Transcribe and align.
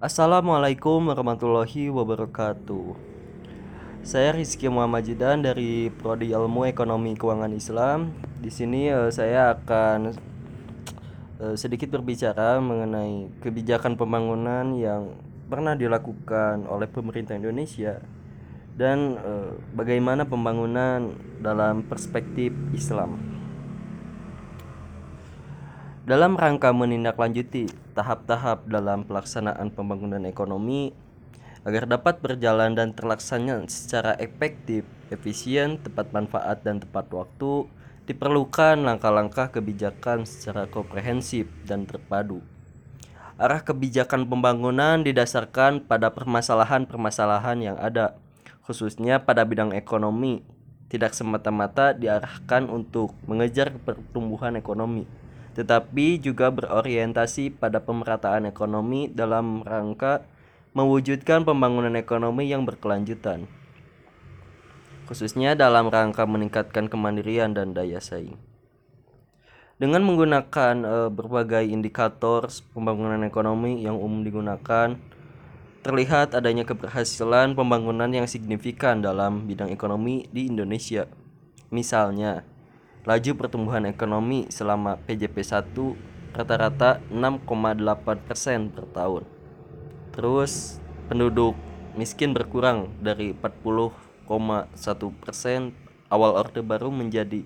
Assalamualaikum 0.00 1.12
warahmatullahi 1.12 1.92
wabarakatuh. 1.92 2.96
Saya 4.00 4.32
Rizky 4.32 4.64
Muhammad 4.64 5.04
Jidan 5.04 5.44
dari 5.44 5.92
Prodi 5.92 6.32
Ilmu 6.32 6.64
Ekonomi 6.64 7.12
Keuangan 7.12 7.52
Islam. 7.52 8.08
Di 8.40 8.48
sini 8.48 8.88
eh, 8.88 9.12
saya 9.12 9.52
akan 9.52 10.16
eh, 11.44 11.52
sedikit 11.52 11.92
berbicara 11.92 12.64
mengenai 12.64 13.28
kebijakan 13.44 14.00
pembangunan 14.00 14.72
yang 14.72 15.12
pernah 15.52 15.76
dilakukan 15.76 16.64
oleh 16.64 16.88
pemerintah 16.88 17.36
Indonesia 17.36 18.00
dan 18.80 19.20
eh, 19.20 19.52
bagaimana 19.76 20.24
pembangunan 20.24 21.12
dalam 21.44 21.84
perspektif 21.84 22.56
Islam. 22.72 23.29
Dalam 26.10 26.34
rangka 26.34 26.74
menindaklanjuti 26.74 27.70
tahap-tahap 27.94 28.66
dalam 28.66 29.06
pelaksanaan 29.06 29.70
pembangunan 29.70 30.26
ekonomi 30.26 30.90
agar 31.62 31.86
dapat 31.86 32.18
berjalan 32.18 32.74
dan 32.74 32.90
terlaksana 32.98 33.62
secara 33.70 34.18
efektif, 34.18 34.82
efisien, 35.14 35.78
tepat 35.78 36.10
manfaat 36.10 36.66
dan 36.66 36.82
tepat 36.82 37.06
waktu, 37.14 37.70
diperlukan 38.10 38.82
langkah-langkah 38.82 39.54
kebijakan 39.54 40.26
secara 40.26 40.66
komprehensif 40.66 41.46
dan 41.62 41.86
terpadu. 41.86 42.42
Arah 43.38 43.62
kebijakan 43.62 44.26
pembangunan 44.26 45.06
didasarkan 45.06 45.86
pada 45.86 46.10
permasalahan-permasalahan 46.10 47.62
yang 47.62 47.78
ada, 47.78 48.18
khususnya 48.66 49.22
pada 49.22 49.46
bidang 49.46 49.70
ekonomi, 49.78 50.42
tidak 50.90 51.14
semata-mata 51.14 51.94
diarahkan 51.94 52.66
untuk 52.66 53.14
mengejar 53.30 53.70
pertumbuhan 53.86 54.58
ekonomi 54.58 55.06
tetapi 55.60 56.16
juga 56.16 56.48
berorientasi 56.48 57.52
pada 57.52 57.84
pemerataan 57.84 58.48
ekonomi 58.48 59.12
dalam 59.12 59.60
rangka 59.60 60.24
mewujudkan 60.72 61.44
pembangunan 61.44 61.92
ekonomi 62.00 62.48
yang 62.48 62.64
berkelanjutan, 62.64 63.44
khususnya 65.04 65.52
dalam 65.52 65.92
rangka 65.92 66.24
meningkatkan 66.24 66.88
kemandirian 66.88 67.52
dan 67.52 67.76
daya 67.76 68.00
saing. 68.00 68.40
Dengan 69.76 70.00
menggunakan 70.08 70.74
e, 70.80 70.96
berbagai 71.12 71.68
indikator 71.68 72.48
pembangunan 72.72 73.20
ekonomi 73.20 73.84
yang 73.84 74.00
umum 74.00 74.24
digunakan, 74.24 74.96
terlihat 75.84 76.32
adanya 76.32 76.64
keberhasilan 76.64 77.52
pembangunan 77.52 78.08
yang 78.08 78.24
signifikan 78.24 79.04
dalam 79.04 79.44
bidang 79.44 79.68
ekonomi 79.68 80.24
di 80.32 80.48
Indonesia. 80.48 81.04
Misalnya, 81.68 82.48
Laju 83.08 83.32
pertumbuhan 83.32 83.88
ekonomi 83.88 84.44
selama 84.52 85.00
PJP 85.08 85.40
1 85.40 86.36
rata-rata 86.36 87.00
6,8% 87.08 87.80
per 88.76 88.84
tahun. 88.92 89.24
Terus 90.12 90.76
penduduk 91.08 91.56
miskin 91.96 92.36
berkurang 92.36 92.92
dari 93.00 93.32
40,1% 93.32 94.28
awal 96.12 96.30
Orde 96.36 96.60
Baru 96.60 96.92
menjadi 96.92 97.40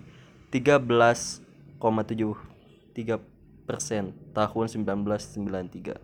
13,73% 0.50 1.78
tahun 4.34 4.66
1993. 4.66 6.02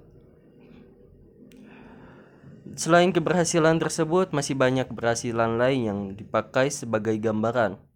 Selain 2.79 3.11
keberhasilan 3.11 3.83
tersebut, 3.83 4.31
masih 4.31 4.55
banyak 4.55 4.87
keberhasilan 4.87 5.59
lain 5.59 5.81
yang 5.91 6.15
dipakai 6.15 6.71
sebagai 6.71 7.19
gambaran 7.19 7.90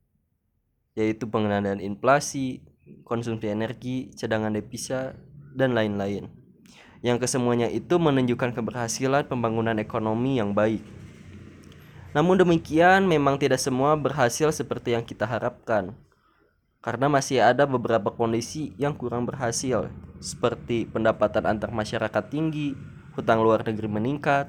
yaitu 0.95 1.27
pengendalian 1.27 1.83
inflasi, 1.83 2.63
konsumsi 3.03 3.51
energi, 3.51 4.15
cadangan 4.15 4.55
devisa, 4.55 5.19
dan 5.55 5.75
lain-lain. 5.75 6.31
Yang 7.05 7.29
kesemuanya 7.29 7.69
itu 7.69 8.01
menunjukkan 8.01 8.57
keberhasilan 8.57 9.29
pembangunan 9.29 9.77
ekonomi 9.77 10.41
yang 10.41 10.57
baik. 10.57 10.81
Namun 12.17 12.39
demikian, 12.39 13.05
memang 13.05 13.37
tidak 13.37 13.61
semua 13.61 13.99
berhasil 13.99 14.49
seperti 14.55 14.95
yang 14.95 15.03
kita 15.03 15.27
harapkan. 15.27 15.93
Karena 16.81 17.11
masih 17.11 17.43
ada 17.43 17.67
beberapa 17.67 18.15
kondisi 18.15 18.73
yang 18.79 18.95
kurang 18.95 19.27
berhasil, 19.27 19.91
seperti 20.23 20.87
pendapatan 20.87 21.45
antar 21.45 21.75
masyarakat 21.75 22.25
tinggi, 22.31 22.77
hutang 23.19 23.43
luar 23.43 23.67
negeri 23.67 23.89
meningkat, 23.89 24.47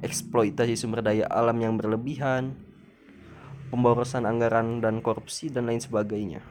eksploitasi 0.00 0.78
sumber 0.78 1.04
daya 1.04 1.26
alam 1.28 1.58
yang 1.60 1.74
berlebihan, 1.76 2.65
pemborosan 3.68 4.24
anggaran 4.24 4.80
dan 4.80 5.02
korupsi 5.02 5.50
dan 5.50 5.66
lain 5.66 5.82
sebagainya. 5.82 6.44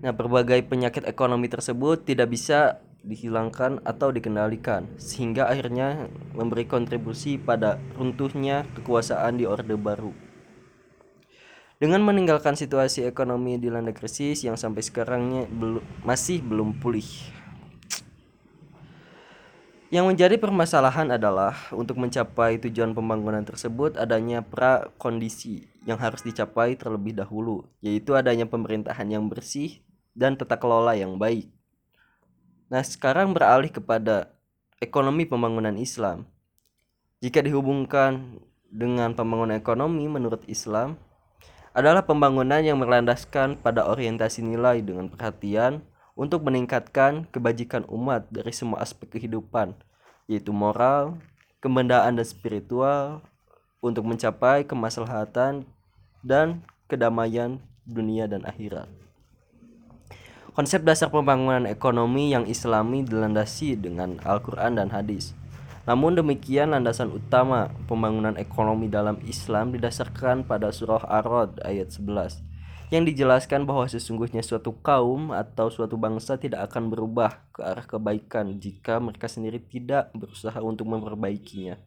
Nah, 0.00 0.16
berbagai 0.16 0.64
penyakit 0.64 1.04
ekonomi 1.04 1.52
tersebut 1.52 2.08
tidak 2.08 2.32
bisa 2.32 2.80
dihilangkan 3.00 3.80
atau 3.84 4.12
dikendalikan 4.12 4.84
sehingga 5.00 5.48
akhirnya 5.48 6.08
memberi 6.36 6.68
kontribusi 6.68 7.40
pada 7.40 7.80
runtuhnya 7.96 8.68
kekuasaan 8.76 9.40
di 9.40 9.44
Orde 9.48 9.76
Baru. 9.76 10.12
Dengan 11.80 12.04
meninggalkan 12.04 12.60
situasi 12.60 13.08
ekonomi 13.08 13.56
di 13.56 13.72
dilanda 13.72 13.96
krisis 13.96 14.44
yang 14.44 14.60
sampai 14.60 14.84
sekarangnya 14.84 15.48
masih 16.04 16.44
belum 16.44 16.76
pulih. 16.76 17.08
Yang 19.90 20.06
menjadi 20.06 20.38
permasalahan 20.38 21.10
adalah 21.18 21.66
untuk 21.74 21.98
mencapai 21.98 22.62
tujuan 22.62 22.94
pembangunan 22.94 23.42
tersebut 23.42 23.98
adanya 23.98 24.38
prakondisi 24.38 25.66
yang 25.82 25.98
harus 25.98 26.22
dicapai 26.22 26.78
terlebih 26.78 27.10
dahulu, 27.10 27.66
yaitu 27.82 28.14
adanya 28.14 28.46
pemerintahan 28.46 29.10
yang 29.10 29.26
bersih 29.26 29.82
dan 30.14 30.38
tata 30.38 30.54
kelola 30.62 30.94
yang 30.94 31.18
baik. 31.18 31.50
Nah, 32.70 32.86
sekarang 32.86 33.34
beralih 33.34 33.74
kepada 33.74 34.30
ekonomi 34.78 35.26
pembangunan 35.26 35.74
Islam. 35.74 36.22
Jika 37.18 37.42
dihubungkan 37.42 38.38
dengan 38.70 39.18
pembangunan 39.18 39.58
ekonomi 39.58 40.06
menurut 40.06 40.46
Islam 40.46 41.02
adalah 41.74 42.06
pembangunan 42.06 42.62
yang 42.62 42.78
berlandaskan 42.78 43.58
pada 43.58 43.90
orientasi 43.90 44.46
nilai 44.46 44.86
dengan 44.86 45.10
perhatian 45.10 45.82
untuk 46.20 46.44
meningkatkan 46.44 47.24
kebajikan 47.32 47.88
umat 47.88 48.28
dari 48.28 48.52
semua 48.52 48.84
aspek 48.84 49.16
kehidupan, 49.16 49.72
yaitu 50.28 50.52
moral, 50.52 51.16
kebendaan 51.64 52.20
dan 52.20 52.26
spiritual 52.28 53.24
untuk 53.80 54.04
mencapai 54.04 54.68
kemaslahatan 54.68 55.64
dan 56.20 56.60
kedamaian 56.92 57.56
dunia 57.88 58.28
dan 58.28 58.44
akhirat. 58.44 58.84
Konsep 60.52 60.84
dasar 60.84 61.08
pembangunan 61.08 61.64
ekonomi 61.64 62.36
yang 62.36 62.44
islami 62.44 63.00
dilandasi 63.00 63.80
dengan 63.80 64.20
Al-Quran 64.20 64.76
dan 64.76 64.92
hadis. 64.92 65.32
Namun 65.88 66.20
demikian 66.20 66.76
landasan 66.76 67.08
utama 67.16 67.72
pembangunan 67.88 68.36
ekonomi 68.36 68.92
dalam 68.92 69.16
Islam 69.24 69.72
didasarkan 69.72 70.44
pada 70.44 70.68
surah 70.68 71.00
Ar-Rod 71.08 71.64
ayat 71.64 71.88
11 71.96 72.49
yang 72.90 73.06
dijelaskan 73.06 73.62
bahwa 73.62 73.86
sesungguhnya 73.86 74.42
suatu 74.42 74.74
kaum 74.82 75.30
atau 75.30 75.70
suatu 75.70 75.94
bangsa 75.94 76.34
tidak 76.34 76.70
akan 76.70 76.90
berubah 76.90 77.38
ke 77.54 77.62
arah 77.62 77.86
kebaikan 77.86 78.58
jika 78.58 78.98
mereka 78.98 79.30
sendiri 79.30 79.62
tidak 79.62 80.10
berusaha 80.10 80.58
untuk 80.58 80.90
memperbaikinya. 80.90 81.78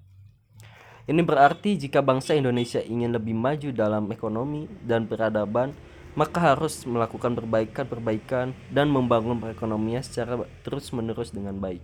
Ini 1.04 1.20
berarti 1.20 1.76
jika 1.76 2.00
bangsa 2.00 2.32
Indonesia 2.32 2.80
ingin 2.80 3.12
lebih 3.12 3.36
maju 3.36 3.76
dalam 3.76 4.08
ekonomi 4.16 4.72
dan 4.88 5.04
peradaban, 5.04 5.76
maka 6.16 6.56
harus 6.56 6.88
melakukan 6.88 7.36
perbaikan-perbaikan 7.36 8.56
dan 8.72 8.88
membangun 8.88 9.44
perekonomian 9.44 10.00
secara 10.00 10.48
terus-menerus 10.64 11.36
dengan 11.36 11.60
baik. 11.60 11.84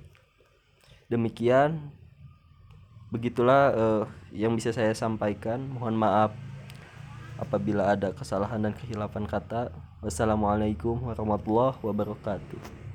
Demikian 1.11 1.91
begitulah 3.11 3.63
uh, 3.75 4.03
yang 4.31 4.55
bisa 4.55 4.71
saya 4.71 4.95
sampaikan. 4.95 5.67
Mohon 5.67 5.95
maaf 5.99 6.31
apabila 7.39 7.95
ada 7.95 8.11
kesalahan 8.11 8.59
dan 8.59 8.75
kehilafan 8.75 9.23
kata. 9.25 9.71
Wassalamualaikum 10.03 10.99
warahmatullahi 10.99 11.79
wabarakatuh. 11.79 12.88